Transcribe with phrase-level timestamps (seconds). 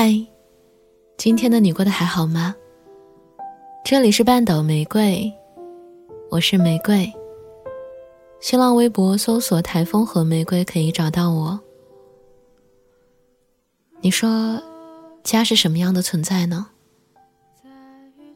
[0.00, 0.14] 嗨，
[1.16, 2.54] 今天的你过得还好吗？
[3.84, 5.28] 这里是半岛玫瑰，
[6.30, 7.12] 我是玫瑰。
[8.38, 11.58] 新浪微博搜索“台风和玫瑰”可以找到我。
[14.00, 14.62] 你说，
[15.24, 16.68] 家是什么样的存在呢？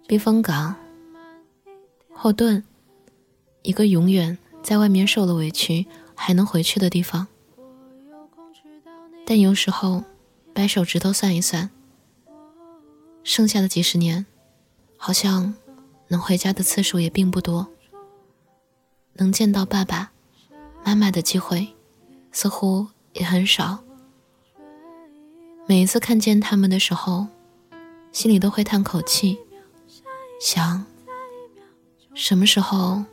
[0.08, 0.74] 避风港、
[2.12, 2.64] 后盾，
[3.62, 7.28] 一个永远在外面受了委屈还能回去的地方。
[9.24, 10.02] 但有时候，
[10.54, 11.70] 掰手指头算一算，
[13.24, 14.26] 剩下的几十年，
[14.96, 15.54] 好像
[16.08, 17.68] 能回家的次数也并不多。
[19.14, 20.12] 能见到爸爸
[20.84, 21.74] 妈妈的机会，
[22.30, 23.82] 似乎也很少。
[25.66, 27.26] 每一次看见他们的时候，
[28.10, 29.38] 心里都会叹口气，
[30.40, 30.84] 想：
[32.14, 33.04] 什么时候，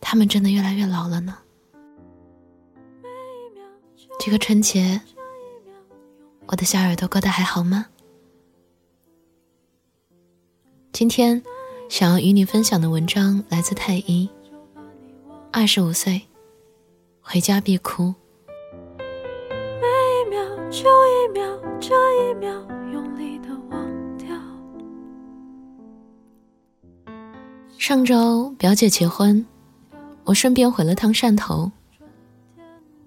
[0.00, 1.38] 他们真的越来越老了呢？
[4.20, 5.00] 这个春节，
[6.46, 7.86] 我的小耳朵过得还好吗？
[10.92, 11.42] 今天
[11.88, 14.28] 想要与你分享的文章来自太医。
[15.50, 16.22] 二十五岁，
[17.20, 18.14] 回家必哭。
[19.80, 22.50] 每一秒就一秒，这一秒
[22.92, 24.28] 用力的忘掉。
[27.78, 29.44] 上周表姐结婚，
[30.24, 31.72] 我顺便回了趟汕头。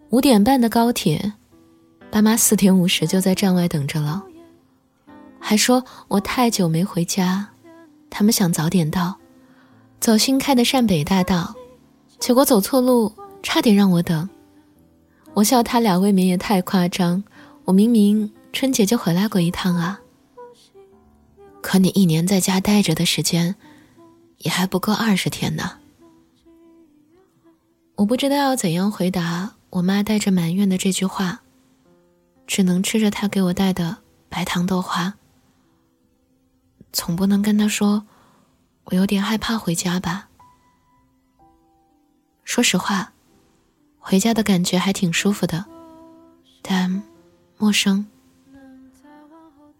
[0.09, 1.33] 五点半的高铁，
[2.09, 4.23] 爸妈四点五十就在站外等着了，
[5.39, 7.49] 还说我太久没回家，
[8.09, 9.17] 他们想早点到，
[9.99, 11.53] 走新开的汕北大道。
[12.19, 13.13] 结果走错路，
[13.43, 14.27] 差点让我等。
[15.35, 17.23] 我笑他俩未免也太夸张。
[17.65, 19.99] 我明明春节就回来过一趟啊。
[21.61, 23.55] 可你一年在家待着的时间，
[24.39, 25.73] 也还不够二十天呢。
[27.97, 31.41] 我不知道要怎样回答我妈带着埋怨的这句话，
[32.47, 33.97] 只能吃着他给我带的
[34.29, 35.13] 白糖豆花。
[36.91, 38.07] 总不能跟他说，
[38.85, 40.29] 我有点害怕回家吧。
[42.43, 43.11] 说实话，
[43.99, 45.65] 回家的感觉还挺舒服的，
[46.61, 47.03] 但
[47.57, 48.07] 陌生。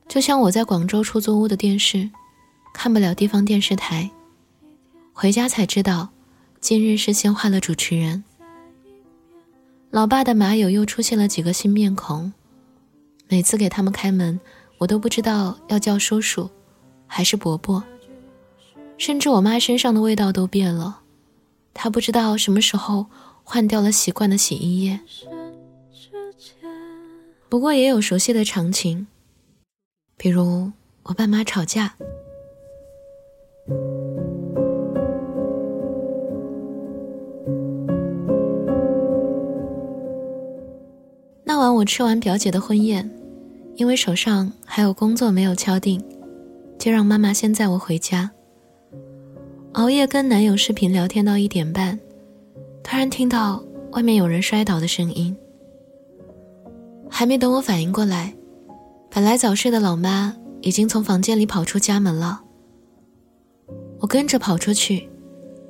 [0.07, 2.09] 就像我在广州出租屋的电视，
[2.73, 4.11] 看不了地方电视台，
[5.13, 6.09] 回家才知道，
[6.59, 8.23] 今日是先换了主持人。
[9.89, 12.33] 老爸的马友又出现了几个新面孔，
[13.29, 14.39] 每次给他们开门，
[14.77, 16.49] 我都不知道要叫叔叔，
[17.05, 17.83] 还是伯伯，
[18.97, 21.01] 甚至我妈身上的味道都变了。
[21.73, 23.05] 她不知道什么时候
[23.43, 24.99] 换掉了习惯的洗衣液，
[27.49, 29.07] 不过也有熟悉的场景，
[30.15, 30.71] 比如
[31.03, 31.95] 我爸妈吵架。
[41.43, 43.09] 那晚我吃完表姐的婚宴，
[43.77, 46.03] 因为手上还有工作没有敲定，
[46.79, 48.29] 就让妈妈先载我回家。
[49.73, 51.99] 熬夜跟男友视频聊天到一点半，
[52.83, 55.37] 突然听到外面有人摔倒的声音。
[57.07, 58.33] 还没等我反应过来，
[59.11, 62.41] 本来早睡的老妈已经从房间里跑出家门了。
[63.99, 65.07] 我跟着跑出去，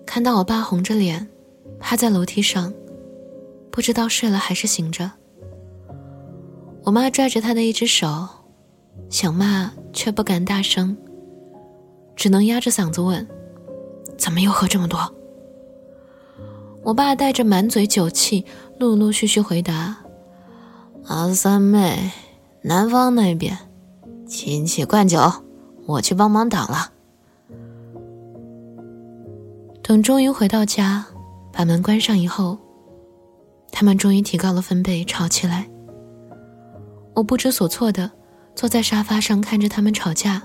[0.06, 1.28] 看到我爸红着脸
[1.78, 2.74] 趴在楼梯上，
[3.70, 5.12] 不知道睡了还是醒着。
[6.88, 8.08] 我妈拽着他的一只手，
[9.10, 10.96] 想骂却不敢大声，
[12.16, 13.28] 只能压着嗓子问。
[14.18, 14.98] 怎么又喝这么多？
[16.84, 18.46] 我爸带着满嘴酒气，
[18.80, 19.98] 陆陆续续回答
[21.08, 22.10] ：“阿三妹，
[22.62, 23.58] 南方那边
[24.26, 25.20] 亲戚灌酒，
[25.88, 26.94] 我去帮忙挡了。”
[29.84, 31.06] 等终于回到家，
[31.52, 32.58] 把门关上以后，
[33.74, 35.68] 他们终于提高了分贝，吵起来。
[37.18, 38.12] 我不知所措的
[38.56, 40.44] 坐在沙发上看着他们吵架，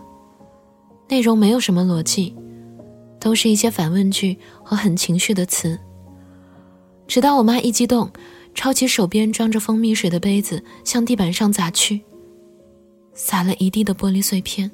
[1.06, 2.34] 内容没有什么逻辑。
[3.21, 5.78] 都是一些反问句和很情绪的词。
[7.06, 8.10] 直到我妈一激动，
[8.53, 12.01] 抄起手边装着蜂蜜水的杯子向地板上砸去，
[13.15, 14.69] 洒了一地的玻璃碎片。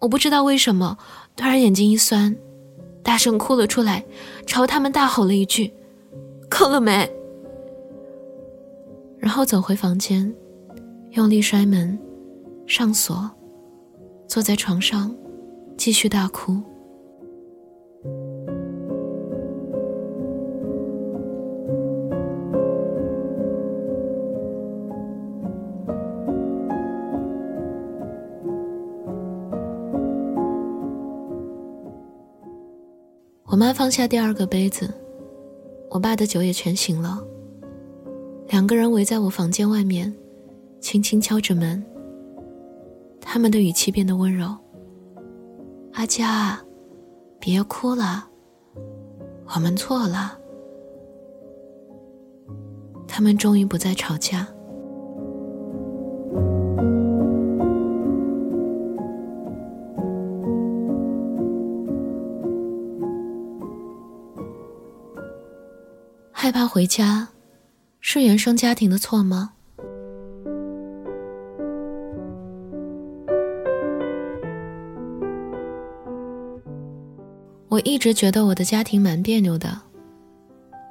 [0.00, 0.98] 我不知道为什么，
[1.34, 2.36] 突然眼睛一酸，
[3.02, 4.04] 大声哭了出来，
[4.44, 5.72] 朝他们大吼了一句
[6.50, 7.10] ：“够了没？”
[9.20, 10.34] 然后走回房间，
[11.10, 11.96] 用力摔门，
[12.66, 13.30] 上锁，
[14.26, 15.14] 坐在床上。
[15.76, 16.60] 继续大哭。
[33.44, 34.92] 我妈放下第二个杯子，
[35.88, 37.29] 我爸的酒也全醒了。
[38.50, 40.12] 两个人围在我房间外面，
[40.80, 41.80] 轻轻敲着门。
[43.20, 44.48] 他们的语气变得温柔。
[45.92, 46.58] 阿佳，
[47.38, 48.28] 别哭了，
[49.54, 50.36] 我们错了。
[53.06, 54.44] 他们终于不再吵架。
[66.32, 67.28] 害怕回家，
[68.12, 69.52] 是原生家庭的错吗？
[77.68, 79.80] 我一直觉得我的家庭蛮别扭的，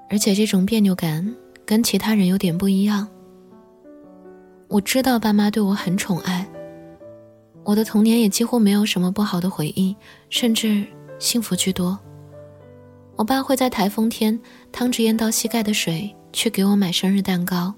[0.09, 1.35] 而且这种别扭感
[1.65, 3.05] 跟其他人有点不一样。
[4.69, 6.47] 我知道爸妈对我很宠爱，
[7.65, 9.93] 我的童年也几乎没有什么不好的回忆，
[10.29, 10.87] 甚至
[11.19, 11.99] 幸福居多。
[13.17, 14.39] 我爸会在台风天
[14.71, 17.73] 汤着淹到膝盖的水去给我买生日蛋糕，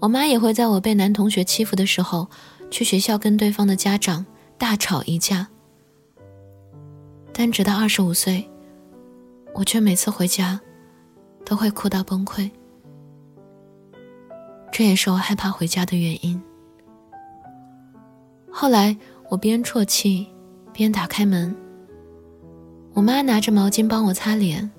[0.00, 2.28] 我妈也会在我被男同学欺负的时候
[2.70, 4.24] 去学校跟对方的家长
[4.58, 5.46] 大吵一架。
[7.32, 8.48] 但直到二十五岁，
[9.54, 10.60] 我却每次回家
[11.44, 12.50] 都会哭到崩溃。
[14.72, 16.42] 这也是我害怕回家的原因。
[18.50, 18.96] 后来
[19.28, 20.26] 我边啜泣
[20.72, 21.54] 边打开门，
[22.94, 24.70] 我妈拿着毛巾帮我擦脸，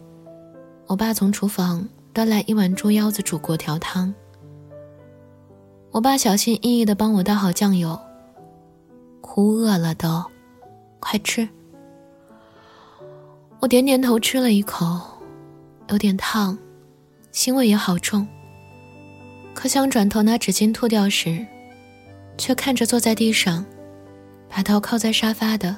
[0.87, 1.87] 我爸从厨房
[2.17, 4.11] 端来一碗猪腰子煮粿条汤。
[5.91, 7.95] 我爸小心翼翼地帮我倒好酱油，
[9.21, 10.25] 哭饿了都，
[10.99, 11.47] 快吃。
[13.59, 14.99] 我点点头，吃了一口，
[15.89, 16.57] 有点烫，
[17.31, 18.27] 腥味也好重。
[19.53, 21.45] 可想转头拿纸巾吐掉时，
[22.35, 23.63] 却看着坐在地上，
[24.49, 25.77] 把头靠在沙发的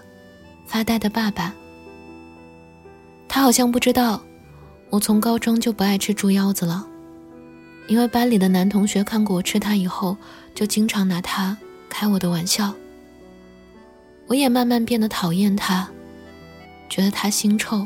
[0.66, 1.54] 发呆的爸爸。
[3.28, 4.22] 他好像不知道，
[4.90, 6.86] 我从高中就不爱吃猪腰子了，
[7.88, 10.18] 因为班里的男同学看过我吃它以后，
[10.56, 11.58] 就经常拿它
[11.90, 12.74] 开我的玩笑。
[14.28, 15.88] 我也慢慢变得讨厌它。
[16.90, 17.86] 觉得他腥臭、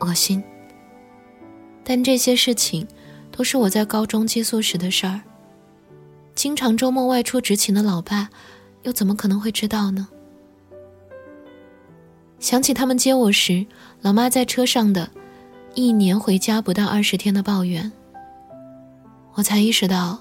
[0.00, 0.42] 恶心，
[1.84, 2.84] 但这些事情
[3.30, 5.20] 都是我在高中寄宿时的事儿。
[6.34, 8.28] 经常周末外出执勤的老爸，
[8.82, 10.08] 又怎么可能会知道呢？
[12.40, 13.64] 想起他们接我时，
[14.02, 15.08] 老妈在车上的
[15.74, 17.90] 一年回家不到二十天的抱怨，
[19.34, 20.18] 我才意识到，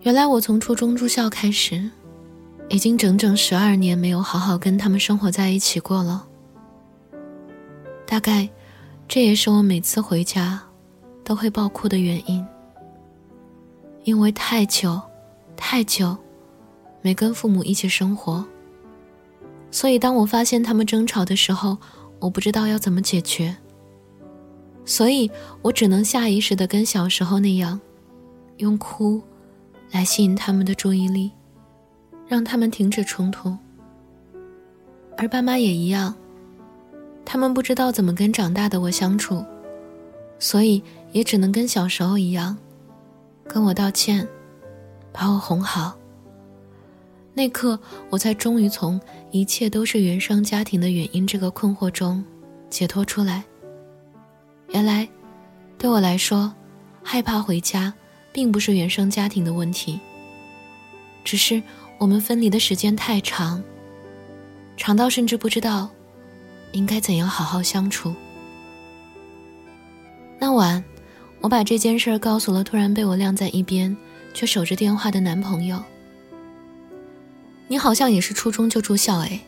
[0.00, 1.88] 原来我从初中住校开始，
[2.68, 6.26] 已经整整十二年没有好好跟他们生活在一起过了。
[8.04, 8.48] 大概，
[9.06, 10.60] 这也是我每次回家
[11.22, 12.44] 都会爆哭的原因。
[14.02, 15.00] 因为太久，
[15.56, 16.16] 太久
[17.02, 18.44] 没跟父母一起生活，
[19.70, 21.78] 所以当我发现他们争吵的时候，
[22.18, 23.56] 我不知道要怎么解决。
[24.88, 25.30] 所以
[25.60, 27.78] 我只能下意识的跟小时候那样，
[28.56, 29.20] 用哭
[29.90, 31.30] 来吸引他们的注意力，
[32.26, 33.54] 让他们停止冲突。
[35.18, 36.14] 而爸妈也一样。
[37.22, 39.44] 他们不知道怎么跟长大的我相处，
[40.38, 40.82] 所以
[41.12, 42.56] 也只能跟小时候一样，
[43.46, 44.26] 跟我道歉，
[45.12, 45.94] 把我哄好。
[47.34, 48.98] 那刻，我才终于从
[49.30, 52.24] 一切都是原生家庭的原因这个困惑中
[52.70, 53.44] 解脱出来。
[54.68, 55.08] 原来，
[55.78, 56.52] 对我来说，
[57.02, 57.92] 害怕回家
[58.32, 59.98] 并不是原生家庭的问题，
[61.24, 61.62] 只是
[61.98, 63.62] 我们分离的时间太长，
[64.76, 65.88] 长到甚至不知道。
[66.72, 68.14] 应该怎样好好相处？
[70.38, 70.84] 那晚，
[71.40, 73.96] 我把这件事告诉了突然被我晾在一边
[74.34, 75.82] 却守着电话的男朋友。
[77.68, 79.40] 你好像也是初中就住校哎，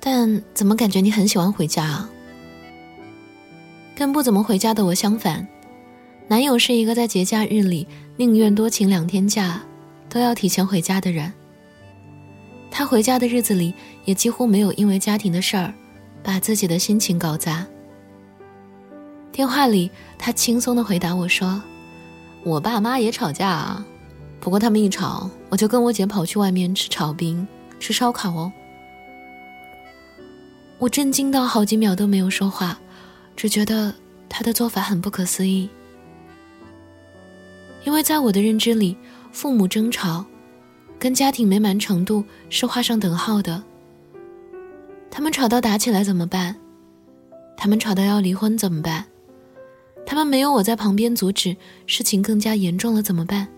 [0.00, 2.08] 但怎么感觉你很喜欢回家啊？
[4.02, 5.46] 跟不怎么回家的我相反，
[6.26, 9.62] 男友是一个在节假日里宁愿多请两天假，
[10.08, 11.32] 都要提前回家的人。
[12.68, 13.72] 他回家的日子里
[14.04, 15.72] 也几乎没有因为家庭的事儿。
[16.20, 17.64] 把自己的心情搞砸。
[19.30, 21.62] 电话里，他轻松的回答我说
[22.42, 23.86] ：“我爸妈也吵架啊，
[24.40, 27.46] 不过他们一吵，我就跟我姐跑去外面吃炒冰、
[27.78, 28.52] 吃烧烤哦。”
[30.80, 32.80] 我震惊到好几秒都没有说话，
[33.36, 33.94] 只觉得
[34.28, 35.68] 他的做法很不可思议。
[37.84, 38.96] 因为在我的认知里，
[39.32, 40.24] 父母争吵，
[40.98, 43.62] 跟家庭美满程度是画上等号的。
[45.10, 46.56] 他们吵到打起来怎么办？
[47.56, 49.06] 他们吵到要离婚怎么办？
[50.06, 53.48] 他们没有我在旁边阻止，事情更加严重了怎么办？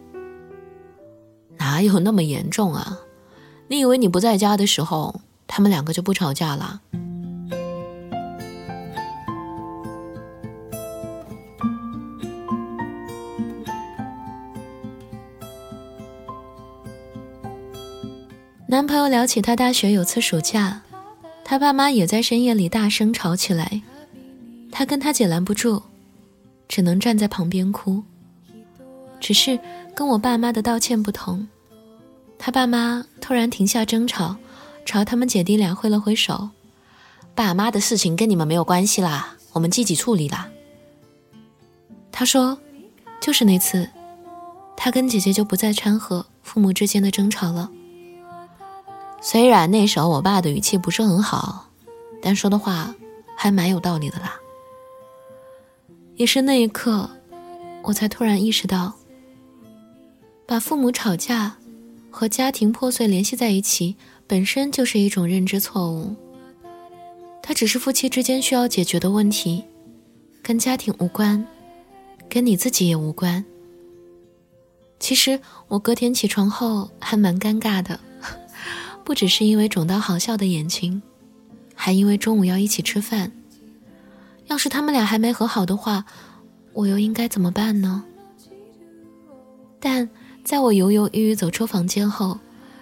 [1.59, 2.99] 哪有那么严重啊？
[3.69, 6.81] 你以为你不在家的时候，他们两个就不吵架了？
[18.75, 20.83] 男朋友聊起他大学有次暑假，
[21.45, 23.83] 他爸妈也在深夜里大声吵起来，
[24.73, 25.81] 他跟他姐拦不住，
[26.67, 28.03] 只能站在旁边哭。
[29.21, 29.61] 只是
[29.95, 31.47] 跟我爸妈的道歉不同，
[32.37, 34.35] 他爸妈突然停下争吵，
[34.85, 36.49] 朝他们姐弟俩挥了挥手
[37.33, 40.51] ：“爸妈的事情跟你们没有关系啦，我们自己处理啦。”
[42.11, 42.59] 他说
[43.23, 43.89] ：“就是那次，
[44.77, 47.71] 他跟姐姐就不再掺和父母之间的争吵了。”
[49.27, 51.71] 虽然那时候我爸的语气不是很好，
[52.21, 52.95] 但说的话
[53.35, 54.39] 还蛮有道理的啦。
[56.17, 57.09] 也是那一刻，
[57.83, 58.93] 我才突然意识到，
[60.47, 61.57] 把父母吵架
[62.11, 66.15] 和家庭破碎联系在一起，本身就是一种认知错误。
[67.43, 69.65] 它只是夫妻之间需要解决的问题，
[70.43, 71.43] 跟家庭无关，
[72.29, 73.43] 跟你自己也无关。
[75.01, 77.99] 其实我隔天起床后还蛮尴尬的。
[79.05, 81.03] 不只是因为肿到好笑的眼睛，
[81.75, 83.31] 还因为中午要一起吃饭。
[84.47, 86.05] 要是他们俩还没和好的话，
[86.73, 88.05] 我又应该怎么办呢？
[89.79, 90.09] 但
[90.43, 92.39] 在我犹犹豫豫走出房间后，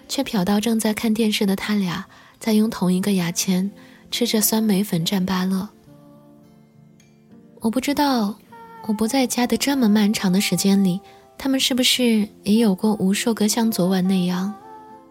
[0.09, 2.05] 却瞟到正在看电视的他俩
[2.39, 3.71] 在用同一个牙签
[4.11, 5.69] 吃着酸梅粉蘸芭乐。
[7.61, 8.37] 我不知道，
[8.87, 11.01] 我不在家的这么漫长的时间里，
[11.37, 14.55] 他们是不是也有过无数个像昨晚那样。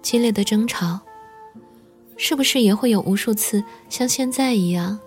[0.01, 0.99] 激烈的争吵，
[2.17, 4.99] 是不是也会有无数次像现在一样，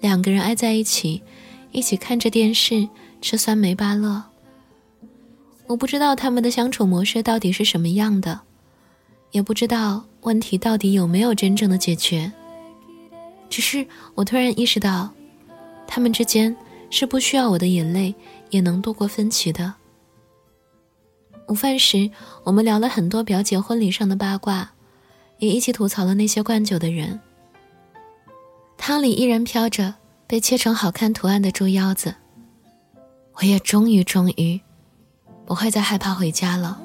[0.00, 1.22] 两个人挨在一起，
[1.72, 2.88] 一起看着电视
[3.20, 4.24] 吃酸梅芭乐？
[5.66, 8.40] 我不知道他们的相处模式到底是什么样的，
[9.32, 12.32] 也不知道问题到底有没有真正的解决。
[13.50, 15.10] 只是我突然意识到，
[15.86, 16.56] 他们之间
[16.90, 18.14] 是不需要我的眼泪
[18.50, 19.74] 也能度过分歧的。
[21.48, 22.10] 午饭时，
[22.42, 24.72] 我们聊了很多表姐婚礼上的八卦，
[25.38, 27.20] 也一起吐槽了那些灌酒的人。
[28.76, 29.94] 汤里依然飘着
[30.26, 32.14] 被切成好看图案的猪腰子。
[33.34, 34.60] 我也终于终于，
[35.44, 36.80] 不会再害怕回家了。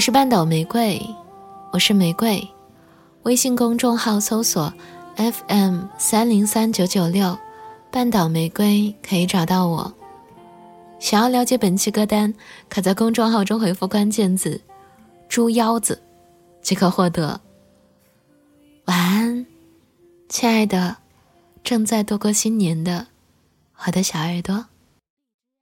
[0.00, 0.98] 我是半岛玫瑰，
[1.72, 2.48] 我是玫瑰。
[3.24, 4.72] 微信公众号搜索
[5.14, 7.36] FM 三零三九九六，
[7.90, 9.92] 半岛玫瑰可以找到我。
[10.98, 12.32] 想要了解本期歌单，
[12.70, 14.58] 可在公众号中回复关键字
[15.28, 16.02] “猪腰子”，
[16.64, 17.38] 即可获得。
[18.86, 19.44] 晚安，
[20.30, 20.96] 亲爱的，
[21.62, 23.08] 正在度过新年的
[23.84, 24.64] 我的小耳朵。